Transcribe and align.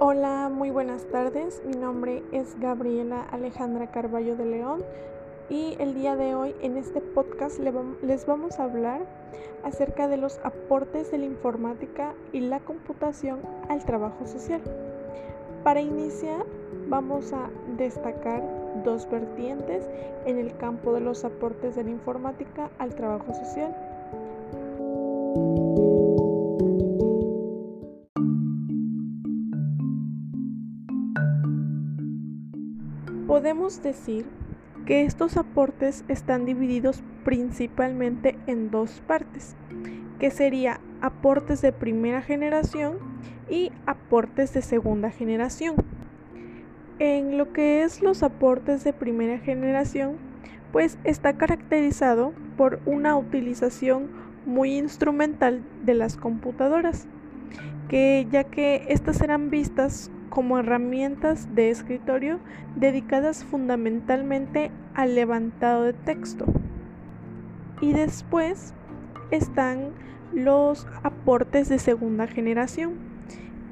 Hola, 0.00 0.50
muy 0.52 0.70
buenas 0.70 1.04
tardes. 1.04 1.62
Mi 1.64 1.76
nombre 1.76 2.24
es 2.32 2.58
Gabriela 2.58 3.22
Alejandra 3.30 3.92
Carballo 3.92 4.34
de 4.34 4.44
León 4.44 4.82
y 5.48 5.76
el 5.78 5.94
día 5.94 6.16
de 6.16 6.34
hoy 6.34 6.52
en 6.62 6.76
este 6.76 7.00
podcast 7.00 7.60
les 7.60 8.26
vamos 8.26 8.58
a 8.58 8.64
hablar 8.64 9.02
acerca 9.62 10.08
de 10.08 10.16
los 10.16 10.38
aportes 10.42 11.12
de 11.12 11.18
la 11.18 11.26
informática 11.26 12.14
y 12.32 12.40
la 12.40 12.58
computación 12.58 13.38
al 13.68 13.84
trabajo 13.84 14.26
social. 14.26 14.62
Para 15.62 15.80
iniciar, 15.80 16.44
vamos 16.88 17.32
a 17.32 17.48
destacar 17.76 18.42
dos 18.84 19.08
vertientes 19.08 19.88
en 20.26 20.38
el 20.38 20.56
campo 20.56 20.92
de 20.92 21.00
los 21.00 21.24
aportes 21.24 21.76
de 21.76 21.84
la 21.84 21.90
informática 21.90 22.68
al 22.78 22.94
trabajo 22.96 23.32
social. 23.32 23.74
Podemos 33.34 33.82
decir 33.82 34.26
que 34.86 35.02
estos 35.02 35.36
aportes 35.36 36.04
están 36.06 36.44
divididos 36.44 37.02
principalmente 37.24 38.38
en 38.46 38.70
dos 38.70 39.02
partes, 39.08 39.56
que 40.20 40.30
sería 40.30 40.78
aportes 41.00 41.60
de 41.60 41.72
primera 41.72 42.22
generación 42.22 42.96
y 43.50 43.72
aportes 43.86 44.54
de 44.54 44.62
segunda 44.62 45.10
generación. 45.10 45.74
En 47.00 47.36
lo 47.36 47.52
que 47.52 47.82
es 47.82 48.02
los 48.02 48.22
aportes 48.22 48.84
de 48.84 48.92
primera 48.92 49.38
generación, 49.38 50.12
pues 50.70 50.96
está 51.02 51.32
caracterizado 51.32 52.32
por 52.56 52.78
una 52.86 53.16
utilización 53.16 54.10
muy 54.46 54.78
instrumental 54.78 55.60
de 55.84 55.94
las 55.94 56.16
computadoras, 56.16 57.08
que 57.88 58.28
ya 58.30 58.44
que 58.44 58.84
estas 58.90 59.20
eran 59.22 59.50
vistas 59.50 60.12
como 60.34 60.58
herramientas 60.58 61.54
de 61.54 61.70
escritorio 61.70 62.40
dedicadas 62.74 63.44
fundamentalmente 63.44 64.72
al 64.94 65.14
levantado 65.14 65.84
de 65.84 65.92
texto. 65.92 66.44
Y 67.80 67.92
después 67.92 68.74
están 69.30 69.92
los 70.32 70.88
aportes 71.04 71.68
de 71.68 71.78
segunda 71.78 72.26
generación, 72.26 72.94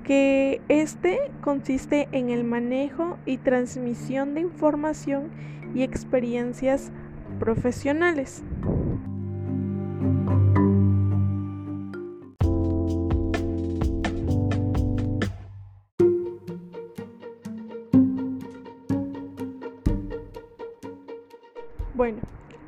que 0.04 0.60
este 0.68 1.18
consiste 1.40 2.08
en 2.12 2.30
el 2.30 2.44
manejo 2.44 3.18
y 3.26 3.38
transmisión 3.38 4.34
de 4.34 4.40
información 4.40 5.30
y 5.74 5.82
experiencias 5.82 6.92
profesionales. 7.40 8.44
Bueno, 22.02 22.18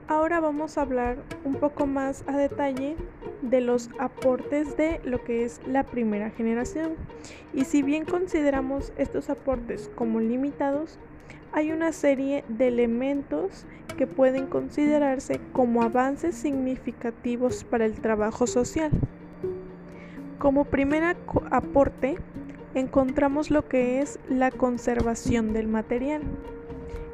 ahora 0.07 0.39
vamos 0.39 0.79
a 0.79 0.83
hablar 0.83 1.17
un 1.43 1.57
poco 1.57 1.89
más 1.89 2.23
a 2.29 2.37
detalle 2.37 2.95
de 3.43 3.61
los 3.61 3.91
aportes 3.99 4.77
de 4.77 5.01
lo 5.03 5.25
que 5.25 5.45
es 5.45 5.61
la 5.67 5.83
primera 5.83 6.31
generación. 6.31 6.93
Y 7.53 7.65
si 7.65 7.83
bien 7.83 8.05
consideramos 8.05 8.93
estos 8.97 9.31
aportes 9.31 9.91
como 9.97 10.21
limitados, 10.21 11.01
hay 11.51 11.73
una 11.73 11.91
serie 11.91 12.45
de 12.47 12.69
elementos 12.69 13.67
que 13.97 14.07
pueden 14.07 14.47
considerarse 14.47 15.41
como 15.53 15.83
avances 15.83 16.37
significativos 16.37 17.65
para 17.65 17.87
el 17.87 17.95
trabajo 17.95 18.47
social. 18.47 18.93
Como 20.39 20.65
primer 20.65 21.17
aporte, 21.51 22.19
encontramos 22.77 23.51
lo 23.51 23.67
que 23.69 23.99
es 24.01 24.21
la 24.29 24.53
conservación 24.53 25.53
del 25.53 25.67
material 25.67 26.23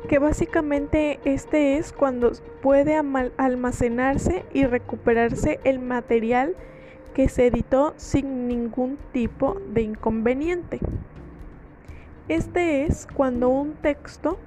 que 0.09 0.19
básicamente 0.19 1.21
este 1.25 1.77
es 1.77 1.93
cuando 1.93 2.33
puede 2.63 3.01
almacenarse 3.37 4.45
y 4.53 4.65
recuperarse 4.65 5.61
el 5.65 5.79
material 5.79 6.57
que 7.15 7.29
se 7.29 7.47
editó 7.47 7.95
sin 7.97 8.49
ningún 8.49 8.99
tipo 9.13 9.61
de 9.73 9.83
inconveniente. 9.83 10.81
Este 12.29 12.85
es 12.85 13.07
cuando 13.15 13.49
un 13.49 13.75
texto 13.75 14.39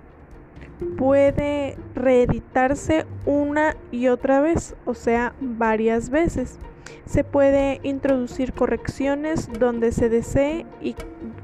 puede 0.97 1.77
reeditarse 1.93 3.05
una 3.25 3.75
y 3.91 4.07
otra 4.07 4.41
vez, 4.41 4.75
o 4.85 4.93
sea, 4.93 5.33
varias 5.39 6.09
veces. 6.09 6.57
Se 7.05 7.23
puede 7.23 7.79
introducir 7.83 8.53
correcciones 8.53 9.49
donde 9.59 9.91
se 9.91 10.09
desee 10.09 10.65
y 10.81 10.95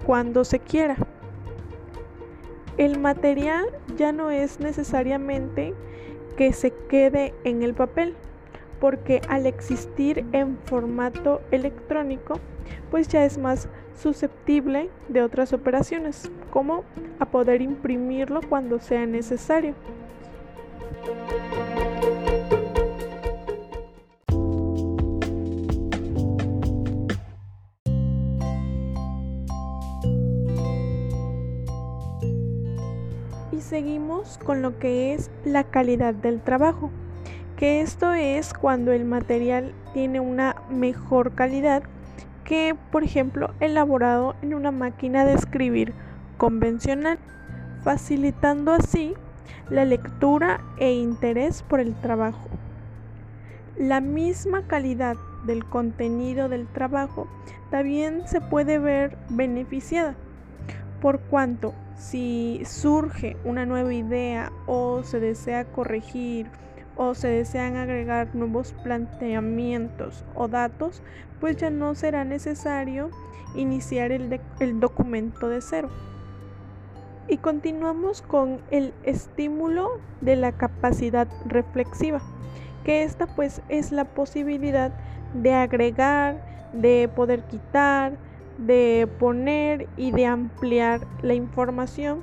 cuando 0.05 0.45
se 0.45 0.59
quiera 0.59 0.95
el 2.79 2.97
material 2.97 3.65
ya 3.97 4.13
no 4.13 4.31
es 4.31 4.61
necesariamente 4.61 5.73
que 6.37 6.53
se 6.53 6.71
quede 6.89 7.33
en 7.43 7.61
el 7.61 7.73
papel, 7.73 8.15
porque 8.79 9.21
al 9.27 9.45
existir 9.45 10.25
en 10.31 10.57
formato 10.63 11.41
electrónico, 11.51 12.39
pues 12.89 13.09
ya 13.09 13.25
es 13.25 13.37
más 13.37 13.67
susceptible 14.01 14.89
de 15.09 15.21
otras 15.21 15.51
operaciones, 15.51 16.31
como 16.51 16.85
a 17.19 17.25
poder 17.25 17.61
imprimirlo 17.61 18.39
cuando 18.47 18.79
sea 18.79 19.05
necesario. 19.05 19.75
Seguimos 33.69 34.39
con 34.39 34.63
lo 34.63 34.79
que 34.79 35.13
es 35.13 35.29
la 35.45 35.63
calidad 35.63 36.15
del 36.15 36.41
trabajo, 36.41 36.89
que 37.55 37.81
esto 37.81 38.13
es 38.13 38.53
cuando 38.55 38.91
el 38.91 39.05
material 39.05 39.73
tiene 39.93 40.19
una 40.19 40.55
mejor 40.71 41.35
calidad 41.35 41.83
que, 42.43 42.75
por 42.91 43.03
ejemplo, 43.03 43.53
elaborado 43.59 44.35
en 44.41 44.55
una 44.55 44.71
máquina 44.71 45.23
de 45.23 45.35
escribir 45.35 45.93
convencional, 46.37 47.19
facilitando 47.83 48.73
así 48.73 49.13
la 49.69 49.85
lectura 49.85 50.61
e 50.77 50.93
interés 50.93 51.61
por 51.61 51.79
el 51.79 51.93
trabajo. 51.93 52.47
La 53.77 54.01
misma 54.01 54.63
calidad 54.63 55.15
del 55.45 55.63
contenido 55.63 56.49
del 56.49 56.65
trabajo 56.65 57.27
también 57.69 58.27
se 58.27 58.41
puede 58.41 58.79
ver 58.79 59.15
beneficiada, 59.29 60.15
por 61.01 61.19
cuanto 61.19 61.75
si 61.99 62.61
surge 62.65 63.35
una 63.43 63.65
nueva 63.65 63.93
idea 63.93 64.51
o 64.67 65.03
se 65.03 65.19
desea 65.19 65.65
corregir 65.65 66.47
o 66.95 67.13
se 67.13 67.27
desean 67.27 67.75
agregar 67.75 68.33
nuevos 68.33 68.73
planteamientos 68.83 70.23
o 70.33 70.47
datos, 70.47 71.03
pues 71.39 71.57
ya 71.57 71.69
no 71.69 71.95
será 71.95 72.23
necesario 72.23 73.09
iniciar 73.53 74.11
el, 74.11 74.39
el 74.59 74.79
documento 74.79 75.49
de 75.49 75.61
cero. 75.61 75.89
Y 77.27 77.37
continuamos 77.37 78.21
con 78.21 78.59
el 78.71 78.93
estímulo 79.03 79.99
de 80.21 80.37
la 80.37 80.53
capacidad 80.53 81.27
reflexiva, 81.45 82.21
que 82.85 83.03
esta 83.03 83.27
pues 83.27 83.61
es 83.69 83.91
la 83.91 84.05
posibilidad 84.05 84.91
de 85.33 85.53
agregar, 85.53 86.41
de 86.73 87.09
poder 87.13 87.43
quitar, 87.43 88.13
de 88.65 89.07
poner 89.19 89.87
y 89.97 90.11
de 90.11 90.25
ampliar 90.25 91.01
la 91.21 91.33
información 91.33 92.21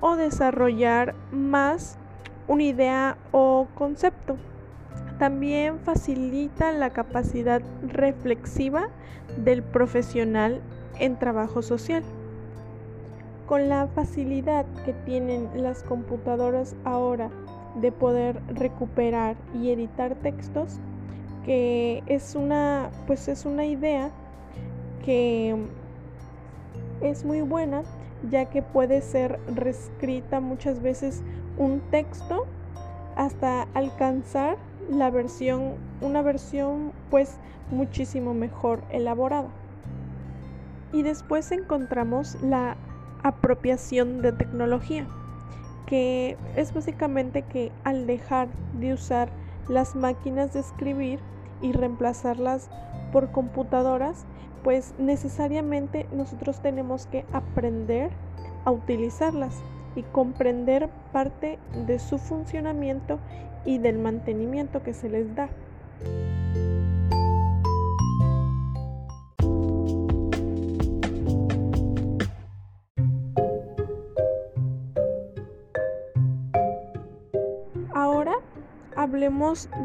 o 0.00 0.16
desarrollar 0.16 1.14
más 1.30 1.98
una 2.48 2.62
idea 2.62 3.16
o 3.32 3.68
concepto. 3.74 4.36
También 5.18 5.78
facilita 5.78 6.72
la 6.72 6.90
capacidad 6.90 7.62
reflexiva 7.86 8.88
del 9.36 9.62
profesional 9.62 10.60
en 10.98 11.18
trabajo 11.18 11.62
social. 11.62 12.02
Con 13.46 13.68
la 13.68 13.86
facilidad 13.88 14.66
que 14.84 14.92
tienen 14.92 15.48
las 15.54 15.82
computadoras 15.82 16.74
ahora 16.84 17.30
de 17.80 17.92
poder 17.92 18.40
recuperar 18.48 19.36
y 19.54 19.70
editar 19.70 20.14
textos, 20.16 20.78
que 21.44 22.02
es 22.06 22.34
una 22.34 22.90
pues 23.06 23.28
es 23.28 23.44
una 23.44 23.66
idea 23.66 24.10
que 25.04 25.56
es 27.00 27.24
muy 27.24 27.40
buena 27.40 27.82
ya 28.30 28.46
que 28.46 28.62
puede 28.62 29.02
ser 29.02 29.38
reescrita 29.54 30.40
muchas 30.40 30.80
veces 30.80 31.22
un 31.58 31.80
texto 31.90 32.46
hasta 33.16 33.62
alcanzar 33.74 34.56
la 34.90 35.10
versión 35.10 35.74
una 36.00 36.22
versión 36.22 36.92
pues 37.10 37.38
muchísimo 37.70 38.34
mejor 38.34 38.82
elaborada. 38.90 39.48
Y 40.92 41.02
después 41.02 41.50
encontramos 41.50 42.36
la 42.42 42.76
apropiación 43.22 44.22
de 44.22 44.32
tecnología 44.32 45.06
que 45.86 46.36
es 46.56 46.72
básicamente 46.72 47.42
que 47.42 47.72
al 47.84 48.06
dejar 48.06 48.48
de 48.78 48.94
usar 48.94 49.28
las 49.68 49.94
máquinas 49.94 50.52
de 50.52 50.60
escribir 50.60 51.20
y 51.60 51.72
reemplazarlas 51.72 52.70
por 53.14 53.30
computadoras, 53.30 54.26
pues 54.64 54.92
necesariamente 54.98 56.08
nosotros 56.12 56.60
tenemos 56.60 57.06
que 57.06 57.24
aprender 57.32 58.10
a 58.64 58.72
utilizarlas 58.72 59.62
y 59.94 60.02
comprender 60.02 60.90
parte 61.12 61.60
de 61.86 62.00
su 62.00 62.18
funcionamiento 62.18 63.20
y 63.64 63.78
del 63.78 64.00
mantenimiento 64.00 64.82
que 64.82 64.94
se 64.94 65.08
les 65.08 65.32
da. 65.36 65.48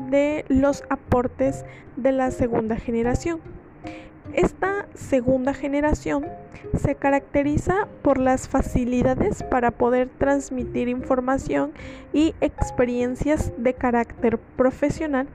De 0.10 0.46
los 0.48 0.84
aportes 0.90 1.66
de 1.96 2.12
la 2.12 2.32
segunda 2.32 2.76
generación. 2.76 3.40
Esta 4.34 4.88
segunda 4.94 5.54
generación 5.54 6.26
se 6.78 6.96
caracteriza 6.96 7.88
por 8.04 8.20
las 8.20 8.48
facilidades 8.48 9.42
para 9.44 9.72
poder 9.72 10.10
transmitir 10.18 10.88
información 10.88 11.72
y 12.14 12.36
experiencias 12.42 13.52
de 13.58 13.74
carácter 13.74 14.38
profesional. 14.38 15.28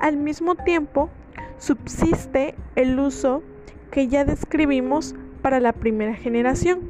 Al 0.00 0.16
mismo 0.16 0.54
tiempo, 0.54 1.10
subsiste 1.58 2.54
el 2.74 2.98
uso 2.98 3.42
que 3.90 4.08
ya 4.08 4.24
describimos 4.24 5.14
para 5.42 5.60
la 5.60 5.72
primera 5.72 6.14
generación. 6.14 6.80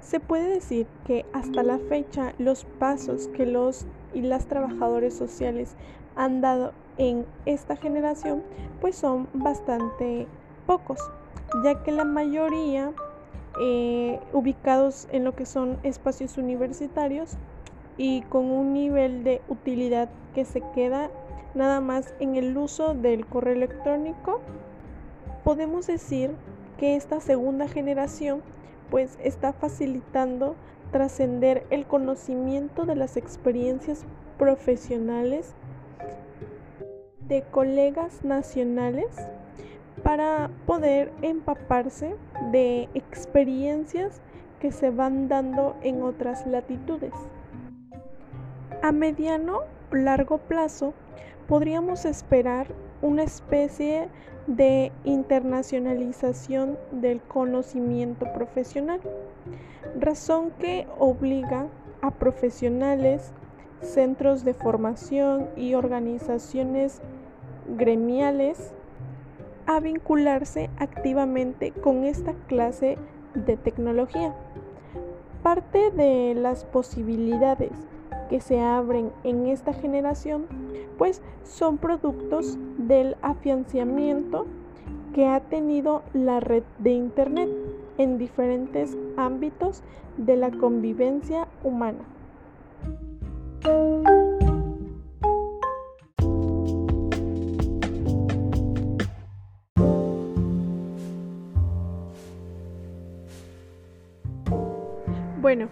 Se 0.00 0.18
puede 0.18 0.54
decir 0.54 0.86
que 1.06 1.24
hasta 1.32 1.62
la 1.62 1.78
fecha 1.78 2.34
los 2.38 2.64
pasos 2.64 3.28
que 3.28 3.46
los 3.46 3.86
y 4.14 4.22
las 4.22 4.46
trabajadores 4.46 5.14
sociales 5.14 5.74
han 6.16 6.40
dado 6.40 6.72
en 6.98 7.24
esta 7.46 7.76
generación 7.76 8.42
pues 8.80 8.96
son 8.96 9.28
bastante 9.32 10.26
pocos, 10.66 10.98
ya 11.64 11.82
que 11.82 11.92
la 11.92 12.04
mayoría 12.04 12.92
eh, 13.60 14.18
ubicados 14.32 15.08
en 15.12 15.24
lo 15.24 15.34
que 15.34 15.46
son 15.46 15.78
espacios 15.82 16.38
universitarios 16.38 17.36
y 17.96 18.22
con 18.22 18.46
un 18.46 18.72
nivel 18.72 19.24
de 19.24 19.42
utilidad 19.48 20.08
que 20.34 20.44
se 20.44 20.62
queda 20.74 21.10
nada 21.54 21.80
más 21.80 22.14
en 22.18 22.36
el 22.36 22.56
uso 22.56 22.94
del 22.94 23.26
correo 23.26 23.54
electrónico, 23.54 24.40
podemos 25.44 25.86
decir 25.86 26.30
que 26.78 26.96
esta 26.96 27.20
segunda 27.20 27.68
generación 27.68 28.42
pues 28.90 29.18
está 29.22 29.52
facilitando 29.52 30.56
trascender 30.92 31.66
el 31.70 31.86
conocimiento 31.86 32.84
de 32.84 32.94
las 32.94 33.16
experiencias 33.16 34.04
profesionales 34.38 35.54
de 37.26 37.42
colegas 37.50 38.24
nacionales 38.24 39.06
para 40.02 40.50
poder 40.66 41.12
empaparse 41.22 42.14
de 42.50 42.88
experiencias 42.94 44.20
que 44.60 44.70
se 44.70 44.90
van 44.90 45.28
dando 45.28 45.76
en 45.82 46.02
otras 46.02 46.46
latitudes. 46.46 47.14
A 48.82 48.92
mediano 48.92 49.60
largo 49.94 50.38
plazo 50.38 50.94
podríamos 51.48 52.04
esperar 52.04 52.66
una 53.00 53.22
especie 53.22 54.08
de 54.46 54.92
internacionalización 55.04 56.78
del 56.90 57.20
conocimiento 57.20 58.32
profesional, 58.32 59.00
razón 59.98 60.50
que 60.58 60.86
obliga 60.98 61.66
a 62.00 62.10
profesionales 62.10 63.32
centros 63.80 64.44
de 64.44 64.54
formación 64.54 65.48
y 65.56 65.74
organizaciones 65.74 67.00
gremiales 67.76 68.72
a 69.66 69.80
vincularse 69.80 70.70
activamente 70.78 71.72
con 71.72 72.04
esta 72.04 72.34
clase 72.46 72.98
de 73.34 73.56
tecnología. 73.56 74.34
Parte 75.42 75.90
de 75.90 76.34
las 76.34 76.64
posibilidades 76.64 77.72
que 78.32 78.40
se 78.40 78.58
abren 78.60 79.12
en 79.24 79.46
esta 79.46 79.74
generación 79.74 80.46
pues 80.96 81.20
son 81.44 81.76
productos 81.76 82.56
del 82.78 83.14
afianzamiento 83.20 84.46
que 85.14 85.26
ha 85.26 85.40
tenido 85.40 86.02
la 86.14 86.40
red 86.40 86.62
de 86.78 86.92
Internet 86.92 87.50
en 87.98 88.16
diferentes 88.16 88.96
ámbitos 89.18 89.82
de 90.16 90.36
la 90.36 90.50
convivencia 90.50 91.46
humana. 91.62 91.98
Bueno, 105.42 105.68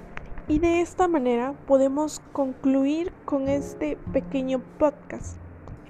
y 0.50 0.58
de 0.58 0.81
esta 0.81 1.06
manera 1.06 1.55
podemos 1.69 2.20
concluir 2.32 3.12
con 3.25 3.49
este 3.49 3.97
pequeño 4.12 4.61
podcast. 4.81 5.37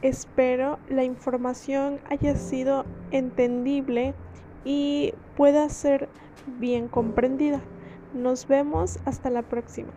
Espero 0.02 0.78
la 0.90 1.02
información 1.02 1.98
haya 2.10 2.36
sido 2.36 2.84
entendible 3.10 4.12
y 4.66 5.14
pueda 5.34 5.66
ser 5.70 6.10
bien 6.58 6.88
comprendida. 6.88 7.62
Nos 8.12 8.46
vemos 8.48 8.98
hasta 9.06 9.30
la 9.30 9.40
próxima. 9.40 9.92